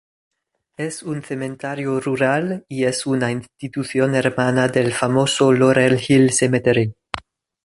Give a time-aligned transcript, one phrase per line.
[0.77, 6.95] Es un cementerio rural y es una institución hermana del famoso Laurel Hill Cemetery.